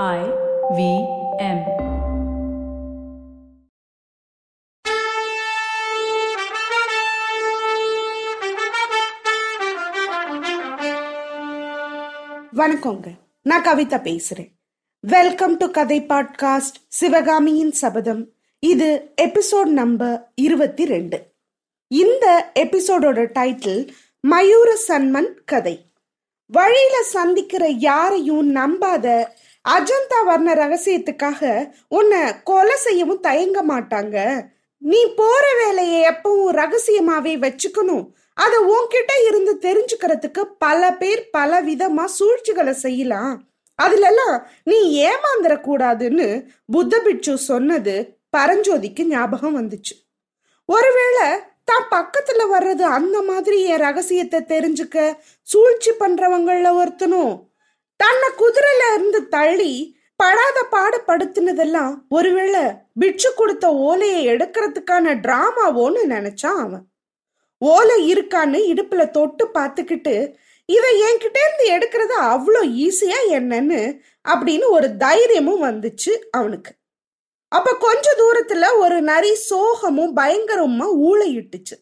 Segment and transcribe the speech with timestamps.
[0.00, 0.20] I
[0.76, 0.82] V
[1.38, 1.58] M.
[12.56, 13.14] வணக்கங்க.
[13.42, 14.52] நான் கவிதா பேசுறேன்.
[15.00, 18.32] வெல்கம் டு கதை பாட்காஸ்ட் சிவகாமியின் சபதம்.
[18.58, 21.32] இது எபிசோட் நம்பர் இருபத்தி ரெண்டு.
[21.88, 23.88] இந்த எபிசோடோட டைட்டில்
[24.30, 25.86] மயூர சன்மன் கதை.
[26.46, 29.26] வழியில சந்திக்கிற யாரையும் நம்பாத
[29.64, 31.40] அஜந்தா வர்ண ரகசியத்துக்காக
[31.88, 34.16] உன்னை கொலை செய்யவும் தயங்க மாட்டாங்க.
[34.82, 38.04] நீ போற வேலையை எப்பவும் ரகசியமாவே வச்சுக்கணும்.
[38.36, 43.34] அதை உன்கிட்ட இருந்து தெரிஞ்சுக்கிறதுக்கு பல பேர் பல விதமா சூழ்ச்சிகளை செய்யலாம்.
[43.78, 44.36] அதுலெல்லாம்
[44.70, 44.78] நீ
[45.10, 46.26] ஏமாந்துட கூடாதுன்னு
[46.72, 47.94] புத்த பிட்சு சொன்னது
[48.36, 49.94] பரஞ்சோதிக்கு ஞாபகம் வந்துச்சு.
[50.68, 51.26] ஒருவேளை
[51.64, 54.98] தான் பக்கத்துல வர்றது அந்த மாதிரி என் ரகசியத்தை தெரிஞ்சுக்க
[55.48, 57.32] சூழ்ச்சி பண்றவங்கள ஒருத்தனும்
[57.96, 66.84] தன்னை குதிரையில இருந்து தள்ளி படாத பாடப்படுத்தினதெல்லாம் ஒருவேளை பிட்சு கொடுத்த ஓலையை எடுக்கிறதுக்கான டிராமாவோன்னு நினைச்சான் அவன்.
[67.58, 70.14] ஓலை இருக்கான்னு இடுப்புல தொட்டு பார்த்துக்கிட்டு
[70.68, 74.00] இதை என்கிட்ட இருந்து எடுக்கிறது அவ்வளோ ஈஸியா என்னன்னு?
[74.28, 76.72] அப்படின்னு ஒரு தைரியமும் வந்துச்சு அவனுக்கு.
[77.48, 81.76] அப்ப கொஞ்ச தூரத்துல ஒரு நரி சோகமும் பயங்கரமா ஊழையிட்டுச்சு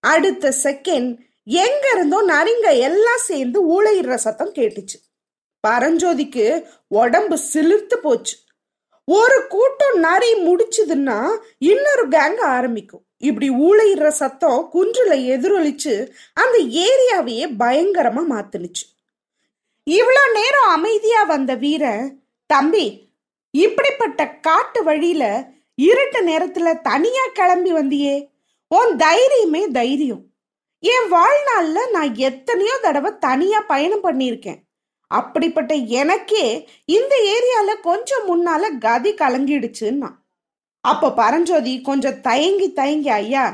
[0.00, 4.98] அடுத்த செகண்ட் எங்க இருந்தோ நரிங்க எல்லாம் சேர்ந்து ஊழையிடுற சத்தம் கேட்டுச்சு.
[5.66, 8.36] பரஞ்சோதிக்கு உடம்பு சிலிர்த்து போச்சு.
[9.04, 13.04] ஒரு கூட்டம் நரி முடிச்சதுன்னா இன்னொரு கேங் ஆரம்பிக்கும்.
[13.18, 18.84] இப்படி ஊழையிடுற சத்தம் குன்றுல எதிரொலிச்சு அந்த ஏரியாவையே பயங்கரமா மாத்துனுச்சு.
[19.90, 23.10] இவ்வளோ நேரம் அமைதியா வந்த வீரன் தம்பி
[23.50, 28.28] இப்படிப்பட்ட காட்டு வழியில இருட்டு நேரத்துல தனியா கிளம்பி வந்தியே.
[28.68, 30.24] உன் தைரியமே தைரியம்.
[30.78, 34.60] என் வாழ்நாள்ல நான் எத்தனையோ தடவை தனியா பயணம் பண்ணியிருக்கேன்.
[35.12, 36.46] அப்படிப்பட்ட எனக்கே
[36.88, 40.10] இந்த ஏரியால கொஞ்சம் முன்னால கதி கலங்கிடுச்சுன்னா.
[40.84, 43.44] அப்ப பரஞ்சோதி கொஞ்சம் தயங்கி தயங்கி ஐயா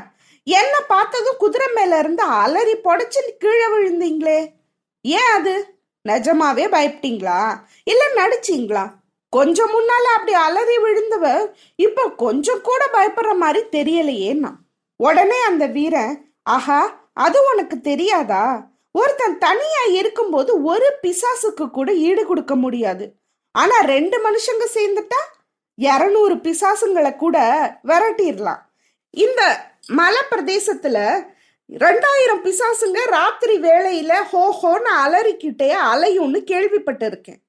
[0.47, 4.39] என்ன பார்த்ததும் குதிரை மேல இருந்து அலறி பொடைச்சு கீழே விழுந்தீங்களே.
[5.05, 5.53] ஏன் அது?
[6.05, 7.41] நிஜமாவே பயப்பட்டீங்களா?
[7.83, 8.85] இல்ல நடிச்சீங்களா?
[9.33, 11.25] கொஞ்சம் முன்னால அப்படி அலறி விழுந்தவ
[11.79, 14.51] இப்ப கொஞ்சம் கூட பயப்படுற மாதிரி தெரியலையேண்ணா
[14.99, 16.15] உடனே அந்த வீரன்
[16.47, 16.79] ஆஹா
[17.17, 18.43] அது உனக்கு தெரியாதா?
[18.99, 23.05] ஒருத்தன் தனியா இருக்கும்போது ஒரு பிசாசுக்கு கூட ஈடு கொடுக்க முடியாது.
[23.55, 25.21] ஆனா ரெண்டு மனுஷங்க சேர்ந்துட்டா
[25.77, 27.37] இரநூறு பிசாசுங்களை கூட
[27.89, 28.63] விரட்டிடலாம்.
[29.25, 29.41] இந்த
[29.99, 30.97] மலை பிரதேசத்துல
[31.69, 37.39] ரெண்டாயிரம் பிசாசுங்க ராத்திரி வேளையில ஹோ ஹோன்னு அலறிக்கிட்டே அலையும்னு கேள்விப்பட்டிருக்கேன்.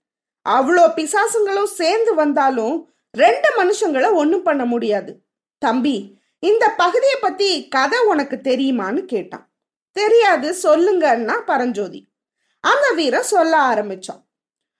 [0.46, 2.76] அவ்வளோ பிசாசுங்களும் சேர்ந்து வந்தாலும்
[3.14, 5.12] ரெண்டு மனுஷங்களை ஒன்றும் பண்ண முடியாது.
[5.62, 5.96] தம்பி
[6.42, 9.44] இந்த பகுதியை பத்தி கதை உனக்கு தெரியுமான்னு கேட்டான்.
[9.92, 12.12] தெரியாது சொல்லுங்கன்னா பரஞ்சோதி.
[12.60, 14.22] அந்த வீரன் சொல்ல ஆரம்பிச்சான்.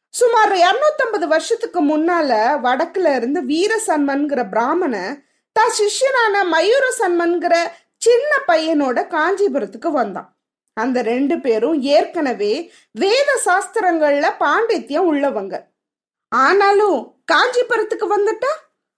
[0.09, 2.31] சுமார் இருநூத்தம்பது வருஷத்துக்கு முன்னால
[2.65, 5.23] வடக்குல இருந்து வீரசன்மன்கிற பிராமண
[5.53, 7.55] தான் சிஷ்யனான மயூர சன்மன்கிற
[7.97, 10.41] சின்ன பையனோட காஞ்சிபுரத்துக்கு வந்தான்.
[10.73, 15.65] அந்த ரெண்டு பேரும் ஏற்கனவே வேத சாஸ்திரங்கள்ல பாண்டித்யம் உள்ளவங்க.
[16.29, 18.53] ஆனாலும் காஞ்சிபுரத்துக்கு வந்துட்டா?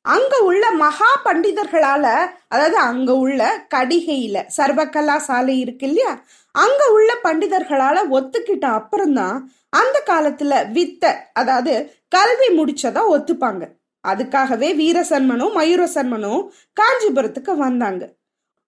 [0.04, 2.04] அங்க உள்ள மகா பண்டிதர்களால
[2.48, 3.42] அதாவது அங்க உள்ள
[3.74, 6.12] கடிகையில சர்வகலா சாலை இருக்கு இல்லையா?
[6.54, 9.36] அங்க உள்ள பண்டிதர்களால ஒத்துக்கிட்ட அப்புறம்தான்
[9.72, 11.74] அந்த காலத்துல வித்த அதாவது
[12.08, 13.62] கல்வி முடிச்சதா ஒத்துப்பாங்க.
[14.04, 16.42] அதுக்காகவே வீரசன்மனும் மயூரசன்மனும்
[16.76, 18.02] காஞ்சிபுரத்துக்கு வந்தாங்க.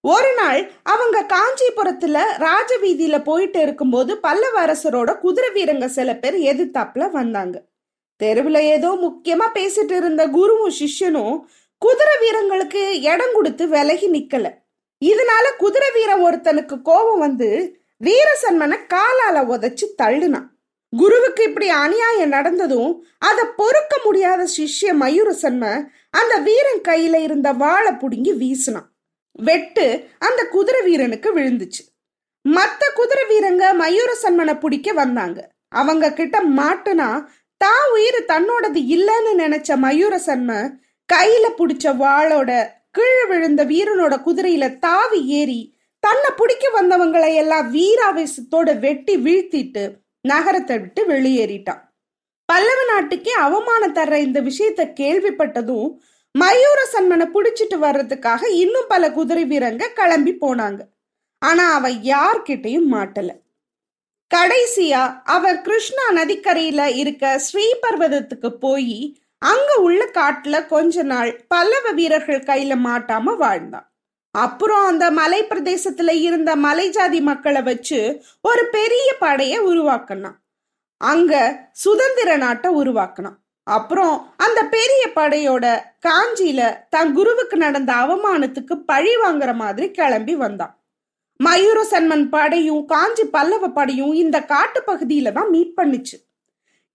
[0.03, 7.55] ஒரு நாள் அவங்க காஞ்சிபுரத்துல ராஜவீதியில போயிட்டு இருக்கும்போது பல்லவ அரசரோட குதிரை வீரங்க சில பேர் எதிர்த்தாப்புல வந்தாங்க.
[8.23, 11.35] தெருவில் ஏதோ முக்கியமா பேசிட்டு இருந்த குருவும் சிஷ்யனும்
[11.77, 12.81] குதிரை வீரங்களுக்கு
[13.11, 14.45] இடம் கொடுத்து விலகி நிக்கல.
[15.05, 17.49] இதனால குதிரை வீரன் ஒருத்தனுக்கு கோபம் வந்து
[18.03, 20.47] வீரசன்மனை காலால உதைச்சு தள்ளுனான்.
[20.97, 25.63] குருவுக்கு இப்படி அநியாயம் நடந்ததும் அதை பொறுக்க முடியாத சிஷ்ய மயூரசன்ம
[26.09, 28.89] அந்த வீரன் கையில இருந்த வாழை புடுங்கி வீசினான்.
[29.39, 29.85] வெட்டு
[30.19, 31.83] அந்த குதிரை வீரனுக்கு விழுந்துச்சு.
[32.41, 35.39] மற்ற குதிரை வீரங்க மயூரசன்மனை பிடிக்க வந்தாங்க.
[35.69, 37.09] அவங்க கிட்ட மாட்டுனா
[37.57, 40.51] தான் உயிர் தன்னோடது இல்லைன்னு நினைச்ச மயூரசன்ம
[41.09, 42.51] கையில புடிச்ச வாளோட
[42.91, 45.61] கீழே விழுந்த வீரனோட குதிரையில தாவி ஏறி
[45.99, 49.83] தன்னை பிடிக்க வந்தவங்களை எல்லாம் வீராவேசத்தோட வெட்டி வீழ்த்திட்டு
[50.21, 51.81] நகரத்தை விட்டு வெளியேறிட்டான்.
[52.45, 55.89] பல்லவ நாட்டுக்கே அவமானம் தர்ற இந்த விஷயத்த கேள்விப்பட்டதும்
[56.35, 60.81] மயூர சன்மனை பிடிச்சிட்டு வர்றதுக்காக இன்னும் பல குதிரை வீரங்க கிளம்பி போனாங்க.
[61.41, 63.31] ஆனா அவ யார்கிட்டையும் மாட்டல.
[64.33, 72.73] கடைசியா அவர் கிருஷ்ணா நதிக்கரையில இருக்க ஸ்ரீபர்வதத்துக்கு போய் அங்க உள்ள காட்டுல கொஞ்ச நாள் பல்லவ வீரர்கள் கையில
[72.85, 73.93] மாட்டாம வாழ்ந்தான்.
[74.31, 80.39] அப்புறம் அந்த மலை பிரதேசத்துல இருந்த மலை ஜாதி மக்களை வச்சு ஒரு பெரிய படைய உருவாக்கினான்.
[80.97, 81.33] அங்க
[81.71, 83.37] சுதந்திர நாட்டை உருவாக்கினான்.
[83.63, 90.84] அப்புறம் அந்த பெரிய படையோட காஞ்சியில தன் குருவுக்கு நடந்த அவமானத்துக்கு பழி வாங்குற மாதிரி கிளம்பி வந்தான்.
[91.39, 96.17] மயூர சன்மன் படையும் காஞ்சி பல்லவ படையும் இந்த காட்டு பகுதியில தான் மீட் பண்ணுச்சு.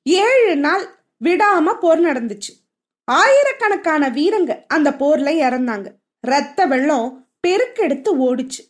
[0.03, 0.85] ஏழு நாள்
[1.25, 2.53] விடாம போர் நடந்துச்சு.
[3.05, 5.89] ஆயிரக்கணக்கான வீரங்க அந்த போர்ல இறந்தாங்க.
[6.21, 7.09] ரத்த வெள்ளம்
[7.47, 8.63] பெருக்கெடுத்து ஓடுச்சு.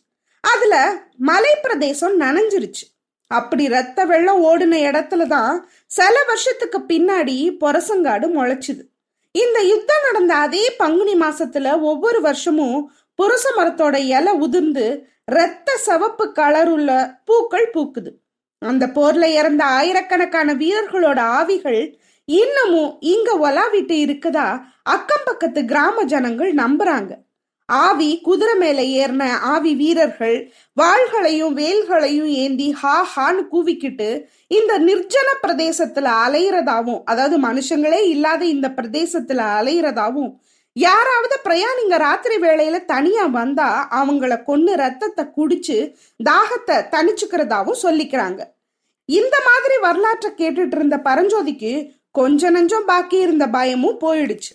[0.43, 0.75] அதுல
[1.17, 2.85] மலை பிரதேசம் நனைஞ்சிருச்சு.
[3.27, 5.53] அப்படி ரத்த வெள்ளம் ஓடின இடத்துல தான்
[5.85, 8.83] சில வருஷத்துக்கு பின்னாடி பொரசங்காடு முளைச்சுது.
[9.35, 14.85] இந்த யுத்தம் நடந்த அதே பங்குனி மாசத்துல ஒவ்வொரு வருஷமும் புரச மரத்தோட இலை உதிர்ந்து
[15.37, 16.89] ரத்த சிவப்பு கலருள்ள
[17.25, 18.11] பூக்கள் பூக்குது.
[18.61, 21.81] அந்த போர்ல இறந்த ஆயிரக்கணக்கான வீரர்களோட ஆவிகள்
[22.27, 24.47] இன்னமும் இங்க ஒலாவிட்டு இருக்குதா?
[24.95, 27.11] அக்கம் பக்கத்து கிராம ஜனங்கள் நம்புறாங்க.
[27.69, 30.37] ஆவி குதிரை மேல ஏறின ஆவி வீரர்கள்
[30.77, 34.09] வாள்களையும் வேல்களையும் ஏந்தி ஹா ஹான்னு கூவிக்கிட்டு
[34.57, 40.31] இந்த நிர்ஜன பிரதேசத்துல அலையிறதாவும் அதாவது மனுஷங்களே இல்லாத இந்த பிரதேசத்துல அலையிறதாவும்
[40.75, 43.69] யாராவது பிரயாணிங்க ராத்திரி வேளையில தனியா வந்தா
[43.99, 45.77] அவங்கள கொன்னு ரத்தத்தை குடிச்சு
[46.29, 48.41] தாகத்தை தணிச்சுக்கிறதாவும் சொல்லிக்கிறாங்க.
[49.05, 51.73] இந்த மாதிரி வரலாற்றை கேட்டுட்டு இருந்த பரஞ்சோதிக்கு
[52.11, 54.53] கொஞ்ச நஞ்சம் பாக்கி இருந்த பயமும் போயிடுச்சு.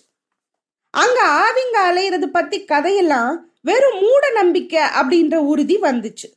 [0.93, 6.27] அங்க ஆவிங்க அலையிறது பத்தி கதையெல்லாம் வெறும் மூட நம்பிக்கை அப்படின்ற உறுதி வந்துச்சு.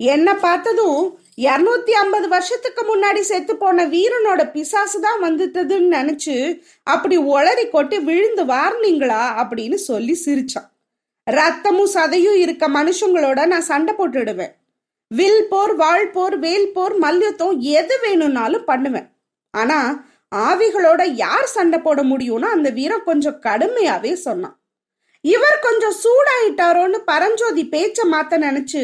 [0.00, 1.02] என்ன பார்த்ததும்
[1.44, 6.34] இரநூத்தி ஐம்பது வருஷத்துக்கு முன்னாடி செத்து போன வீரனோட பிசாசு தான் வந்துட்டதுன்னு நினைச்சு
[6.92, 10.68] அப்படி ஒளறி கொட்டி விழுந்து வார்னீங்களா அப்படின்னு சொல்லி சிரிச்சான்.
[11.26, 14.52] ரத்தமும் சதையும் இருக்க மனுஷங்களோட நான் சண்டை போட்டுடுவேன்.
[15.10, 19.08] வில் போர் வாழ் போர் வேல் போர் மல்யுத்தம் எது வேணும்னாலும் பண்ணுவேன்.
[19.54, 19.80] ஆனா
[20.32, 24.56] ஆவிகளோட யார் சண்டை போட முடியும்னு அந்த வீரன் கொஞ்சம் கடுமையாவே சொன்னான்.
[25.24, 28.82] இவர் கொஞ்சம் சூடாயிட்டாரோன்னு பரஞ்சோதி பேச்ச மாத்த நினைச்சு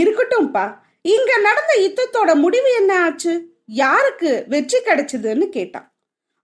[0.00, 0.64] இருக்கட்டும்ப்பா
[1.04, 3.32] இங்க நடந்த யுத்தத்தோட முடிவு என்ன ஆச்சு?
[3.66, 5.86] யாருக்கு வெற்றி கிடைச்சதுன்னு கேட்டான்.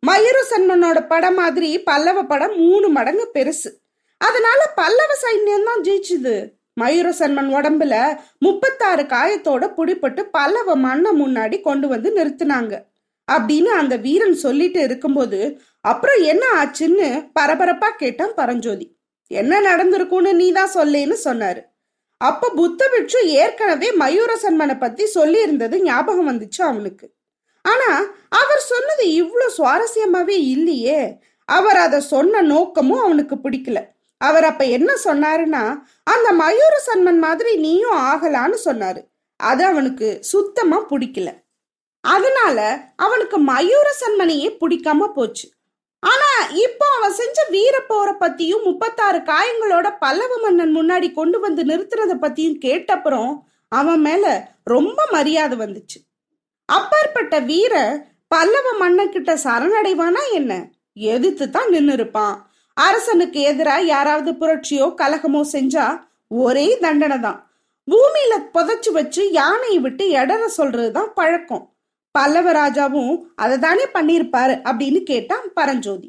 [0.02, 3.70] மயூர சன்மனோட படம் மாதிரி பல்லவ படம் மூணு மடங்கு பெருசு.
[4.20, 6.34] அதனால பல்லவ சைன்யம் தான் ஜெயிச்சுது.
[6.80, 7.94] மயூர சன்மன் உடம்புல
[8.38, 12.74] முப்பத்தாறு காயத்தோட புடிப்பட்டு பல்லவ மண்ணை முன்னாடி கொண்டு வந்து நிறுத்தினாங்க.
[13.28, 17.08] அப்படின்னு அந்த வீரன் சொல்லிட்டு இருக்கும்போது அப்புறம் என்ன ஆச்சுன்னு
[17.40, 18.86] பரபரப்பா கேட்டான் பரஞ்சோதி.
[19.30, 21.62] என்ன நடந்திருக்கும்னு நீ தான் சொல்லேன்னு சொன்னாரு.
[22.20, 27.14] அப்ப புத்த பிட்சு ஏற்கனவே மயூர சன்மனை பத்தி சொல்லி இருந்தது ஞாபகம் வந்துச்சு அவனுக்கு
[27.64, 27.90] ஆனா
[28.28, 31.16] அவர் சொன்னது இவ்வளவு சுவாரஸ்யமாவே இல்லையே.
[31.48, 33.78] அவர் அதை சொன்ன நோக்கமும் அவனுக்கு பிடிக்கல.
[34.20, 35.62] அவர் அப்ப என்ன சொன்னாருன்னா
[36.04, 39.02] அந்த மயூர சன்மன் மாதிரி நீயும் ஆகலான்னு சொன்னாரு.
[39.40, 41.30] அது அவனுக்கு சுத்தமா பிடிக்கல.
[42.00, 42.58] அதனால
[42.96, 45.46] அவனுக்கு மயூர சன்மனையே பிடிக்காம போச்சு.
[46.02, 46.30] ஆனா
[46.64, 47.16] இப்போ அவன்
[47.56, 53.30] வீரப்போரை பத்தியும் முப்பத்தாறு காயங்களோட பல்லவ மன்னன் முன்னாடி கொண்டு வந்து நிறுத்துறத பத்தியும் கேட்டப்புறம்
[53.68, 54.24] அவன் மேல
[54.64, 55.98] ரொம்ப மரியாதை வந்துச்சு.
[56.68, 57.74] அப்பாற்பட்ட வீர
[58.28, 60.52] பல்லவ மன்னன் கிட்ட சரணடைவானா என்ன?
[60.92, 62.36] எதிர்த்து தான் நின்னு இருப்பான்
[62.76, 65.84] அரசனுக்கு எதிரா யாராவது புரட்சியோ கலகமோ செஞ்சா
[66.28, 67.38] ஒரே தண்டனை தான்.
[67.88, 71.64] பூமியில புதைச்சு வச்சு யானையை விட்டு எடற சொல்றதுதான் பழக்கம்.
[72.14, 76.08] பல்லவ ராஜாவும் அதை தானே பண்ணியிருப்பாரு அப்படின்னு கேட்டான் பரஞ்சோதி.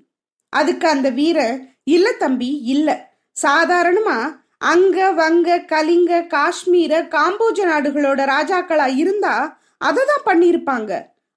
[0.53, 1.39] அதுக்கு அந்த வீர
[1.87, 2.89] இல்ல தம்பி இல்ல.
[3.35, 4.17] சாதாரணமா
[4.63, 9.33] அங்க வங்க கலிங்க காஷ்மீர காம்போஜ நாடுகளோட ராஜாக்களா இருந்தா
[9.81, 10.91] அதை தான் பண்ணியிருப்பாங்க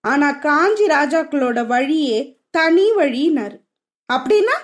[0.04, 2.18] ஆனா காஞ்சி ராஜாக்களோட வழியே
[2.50, 3.56] தனி வழினாரு
[4.08, 4.56] அப்படின்னா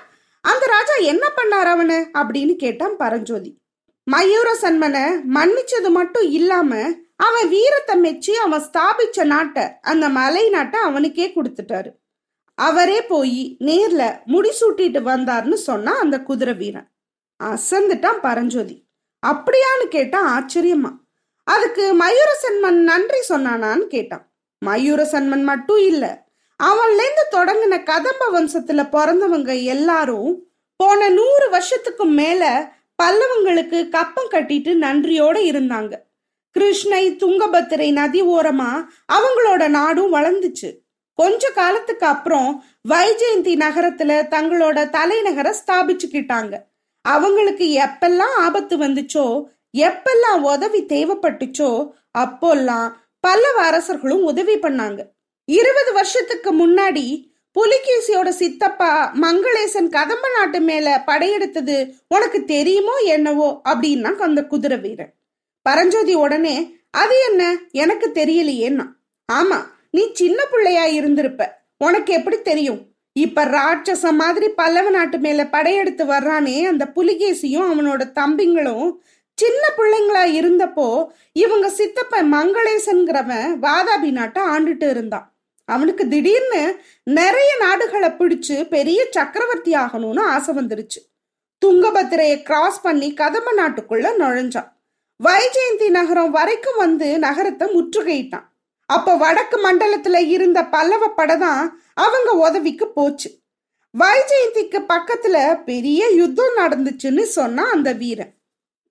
[0.44, 1.98] அந்த ராஜா என்ன பண்ணார் அவனை?
[2.14, 3.50] அப்படின்னு கேட்டான் பரஞ்சோதி.
[4.06, 5.04] மயூர சன்மனை
[5.34, 6.70] மன்னிச்சது மட்டும் இல்லாம
[7.18, 11.90] அவன் வீரத்தை மெச்சு அவன் ஸ்தாபிச்ச நாட்டை அந்த மலை நாட்டை அவனுக்கே கொடுத்துட்டாரு.
[12.56, 16.88] அவரே போய் நேர்ல முடிசூட்டிட்டு வந்தார்னு சொன்னா அந்த குதிரை வீரன்.
[17.44, 18.86] அசந்துட்டான் பரஞ்சோதி.
[19.26, 20.96] அப்படியான்னு கேட்டான் ஆச்சரியமா.
[21.44, 24.32] அதுக்கு மயூர சன்மன் நன்றி சொன்னானான்னு கேட்டான்.
[24.66, 26.24] மயூர சன்மன் மட்டும் இல்ல
[26.62, 30.46] அவன்லேருந்து தொடங்கின கதம்ப வம்சத்துல பிறந்தவங்க எல்லாரும்
[30.76, 32.72] போன நூறு வருஷத்துக்கு மேல
[33.02, 35.94] பல்லவங்களுக்கு கப்பம் கட்டிட்டு நன்றியோட இருந்தாங்க.
[36.50, 40.85] கிருஷ்ணை துங்கபத்திரை நதி ஓரமா அவங்களோட நாடும் வளர்ந்துச்சு.
[41.18, 42.48] கொஞ்ச காலத்துக்கு அப்புறம்
[42.88, 46.54] வைஜெயந்தி நகரத்துல தங்களோட தலைநகரை ஸ்தாபிச்சுக்கிட்டாங்க.
[47.04, 49.26] அவங்களுக்கு எப்பெல்லாம் ஆபத்து வந்துச்சோ
[49.76, 51.70] எப்பெல்லாம் உதவி தேவைப்பட்டுச்சோ
[52.18, 52.88] அப்போல்லாம்
[53.20, 55.00] பல்லவ அரசர்களும் உதவி பண்ணாங்க.
[55.48, 57.06] இருபது வருஷத்துக்கு முன்னாடி
[57.56, 61.76] புலிகேசியோட சித்தப்பா மங்களேசன் கதம்ப நாட்டு மேல படையெடுத்தது
[62.08, 65.12] உனக்கு தெரியுமோ என்னவோ அப்படின்னா அந்த குதிரை வீரன்.
[65.66, 66.56] பரஞ்சோதி உடனே
[66.90, 67.42] அது என்ன?
[67.72, 68.86] எனக்கு தெரியலையேன்னா.
[69.32, 69.58] ஆமா
[69.96, 71.42] நீ சின்ன பிள்ளையா இருந்திருப்ப.
[71.84, 72.80] உனக்கு எப்படி தெரியும்?
[73.12, 78.86] இப்ப ராட்சச மாதிரி பல்லவ நாட்டு மேல படையெடுத்து வர்றானே அந்த புலிகேசியும் அவனோட தம்பிங்களும்
[79.40, 80.88] சின்ன பிள்ளைங்களா இருந்தப்போ
[81.32, 85.26] இவங்க சித்தப்ப மங்களேசன்கிறவன் வாதாபி நாட்டை ஆண்டுட்டு இருந்தான்.
[85.64, 86.62] அவனுக்கு திடீர்னு
[87.18, 91.00] நிறைய நாடுகளை பிடிச்சு பெரிய சக்கரவர்த்தி ஆகணும்னு ஆசை வந்துருச்சு.
[91.64, 94.70] துங்கபத்திரையை கிராஸ் பண்ணி கதம்ப நாட்டுக்குள்ள நுழைஞ்சான்.
[95.20, 98.46] வைஜெயந்தி நகரம் வரைக்கும் வந்து நகரத்தை முற்றுகையிட்டான்.
[98.86, 103.30] அப்ப வடக்கு மண்டலத்துல இருந்த பல்லவ படைதான் அவங்க உதவிக்கு போச்சு.
[103.94, 108.32] வைஜெயந்திக்கு பக்கத்துல பெரிய யுத்தம் நடந்துச்சுன்னு சொன்னா அந்த வீரன்.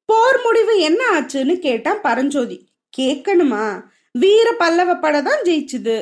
[0.05, 2.69] போர் முடிவு என்ன ஆச்சுன்னு கேட்டான் பரஞ்சோதி.
[2.97, 3.83] கேட்கணுமா?
[4.11, 5.95] வீர பல்லவ படை தான் ஜெயிச்சுது.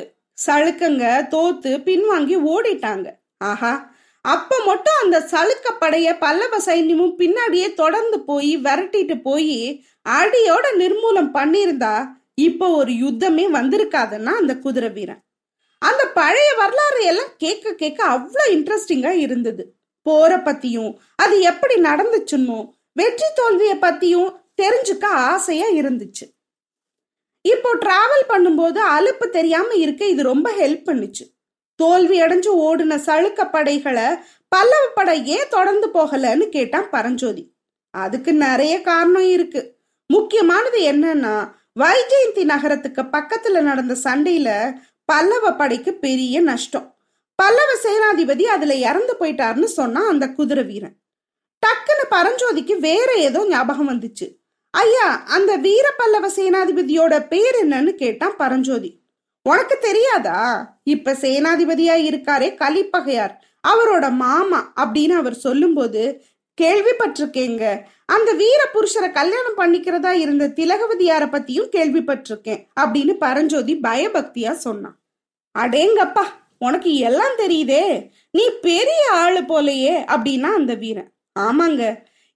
[0.46, 3.06] சளுக்கங்க தோத்து பின்வாங்கி ஓடிட்டாங்க.
[3.38, 3.92] ஆஹா.
[4.20, 11.94] அப்ப மட்டும் அந்த சளுக்க படைய பல்லவ சைன்யமும் பின்னாடியே தொடர்ந்து போய் விரட்டிட்டு போய் அடியோட நிர்மூலம் பண்ணியிருந்தா
[12.38, 15.22] இப்போ ஒரு யுத்தமே வந்திருக்காதுன்னா அந்த குதிரை வீரன்.
[15.82, 19.64] அந்த பழைய வரலாறு எல்லாம் கேட்க கேட்க அவ்வளோ இன்ட்ரெஸ்டிங்காக இருந்தது.
[20.06, 22.58] போரை பற்றியும் அது எப்படி நடந்துச்சுன்னோ
[23.00, 24.30] வெற்றி தோல்வியை பற்றியும்
[24.62, 26.24] தெரிஞ்சுக்க ஆசையாக இருந்துச்சு.
[27.44, 31.24] இப்போ டிராவல் பண்ணும்போது அலுப்பு தெரியாம இருக்க இது ரொம்ப ஹெல்ப் பண்ணுச்சு.
[31.80, 34.06] தோல்வி அடைஞ்சு ஓடின சளுக்க படைகளை
[34.52, 37.42] பல்லவ படை ஏன் தொடர்ந்து போகலன்னு கேட்டான் பரஞ்சோதி.
[37.94, 39.62] அதுக்கு நிறைய காரணம் இருக்கு.
[40.10, 41.34] முக்கியமானது என்னன்னா
[41.76, 44.48] வைஜெயந்தி நகரத்துக்கு பக்கத்துல நடந்த சண்டையில
[45.04, 46.96] பல்லவ படைக்கு பெரிய நஷ்டம்.
[47.34, 50.96] பல்லவ சேனாதிபதி அதுல இறந்து போயிட்டாருன்னு சொன்னா அந்த குதிரை வீரன்.
[51.62, 54.26] டக்குன்னு பரஞ்சோதிக்கு வேற ஏதோ ஞாபகம் வந்துச்சு.
[54.70, 59.02] ஐயா அந்த வீர பல்லவ சேனாதிபதியோட பேர் என்னன்னு கேட்டான் பரஞ்சோதி.
[59.42, 60.38] உனக்கு தெரியாதா?
[60.84, 63.34] இப்ப சேனாதிபதியா இருக்காரே கலிப்பகையார்.
[63.68, 66.24] அவரோட மாமா அப்படின்னு அவர் சொல்லும்போது
[66.60, 67.64] கேள்விப்பட்டிருக்கேங்க.
[68.14, 74.96] அந்த வீர புருஷரை கல்யாணம் பண்ணிக்கிறதா இருந்த திலகவதியார பத்தியும் கேள்விப்பட்டிருக்கேன் அப்படின்னு பரஞ்சோதி பயபக்தியா சொன்னான்.
[75.54, 76.24] அடேங்கப்பா
[76.66, 77.84] உனக்கு எல்லாம் தெரியுதே
[78.36, 81.10] நீ பெரிய ஆளு போலையே அப்படின்னா அந்த வீரன்.
[81.38, 81.82] ஆமாங்க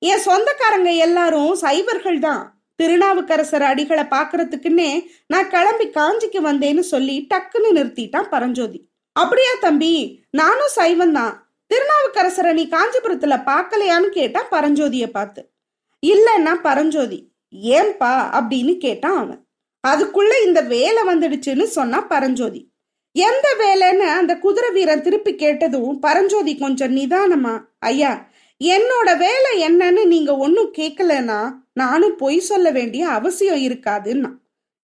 [0.02, 2.42] என் சொந்தக்காரங்க எல்லாரும் சைவர்கள் தான்.
[2.78, 4.90] திருநாவுக்கரசர் அடிகளை பாக்குறதுக்குன்னே
[5.32, 8.80] நான் கிளம்பி காஞ்சிக்கு வந்தேன்னு சொல்லி டக்குன்னு நிறுத்திட்டான் பரஞ்சோதி.
[9.16, 9.92] அப்படியா தம்பி
[10.40, 11.34] நானும் சைவன் தான்.
[11.70, 15.50] திருநாவுக்கரசரை நீ காஞ்சிபுரத்துல பார்க்கலையான்னு கேட்டா பரஞ்சோதிய பார்த்து
[16.06, 17.18] இல்லைன்னா பரஞ்சோதி
[17.62, 19.46] ஏன்பா அப்படின்னு கேட்டான் அவன்.
[19.86, 22.60] அதுக்குள்ள இந்த வேலை வந்துடுச்சுன்னு சொன்னா பரஞ்சோதி.
[23.12, 28.12] எந்த வேலைன்னு அந்த குதிரை வீரன் திருப்பி கேட்டதும் பரஞ்சோதி கொஞ்சம் நிதானமா ஐயா
[28.64, 31.40] என்னோட வேலை என்னன்னு நீங்க ஒன்னும் கேட்கலன்னா
[31.72, 34.30] நானும் பொய் சொல்ல வேண்டிய அவசியம் இருக்காதுன்னா.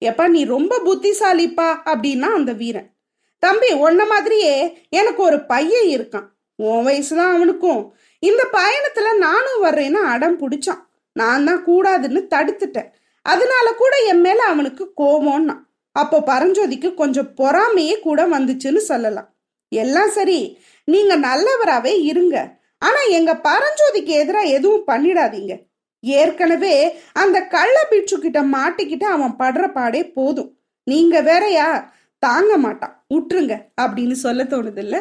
[0.04, 2.90] எப்பா நீ ரொம்ப புத்திசாலிப்பா அப்படின்னா அந்த வீரன்.
[3.38, 6.28] தம்பி உன்ன மாதிரியே எனக்கு ஒரு பையன் இருக்கான்.
[6.56, 7.94] உன் வயசுதான் அவனுக்கும்.
[8.18, 10.82] இந்த பயணத்துல நானும் வர்றேன்னு அடம் பிடிச்சான்.
[11.12, 12.90] நான் தான் கூடாதுன்னு தடுத்துட்டேன்.
[13.22, 15.56] அதனால கூட என் மேல அவனுக்கு கோபம்னா
[15.92, 19.34] அப்போ பரஞ்சோதிக்கு கொஞ்சம் பொறாமையே கூட வந்துச்சுன்னு சொல்லலாம்.
[19.68, 22.36] எல்லாம் சரி நீங்க நல்லவராகவே இருங்க.
[22.78, 25.52] ஆனா எங்க பரஞ்சோதிக்கு எதிராக எதுவும் பண்ணிடாதீங்க.
[26.00, 30.58] ஏற்கனவே அந்த கள்ள பிட்சு கிட்ட மாட்டிக்கிட்டு அவன் படுற பாடே போதும்.
[30.84, 33.04] நீங்க வேறையா தாங்க மாட்டான்.
[33.14, 35.00] விட்டுருங்க அப்படின்னு சொல்ல தோணுது இல்லை?